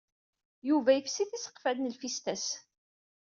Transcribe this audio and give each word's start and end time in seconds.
Yuba 0.69 0.91
yefsi 0.93 1.23
tiseqfal 1.29 1.77
n 1.79 1.91
lfista-s. 1.93 2.45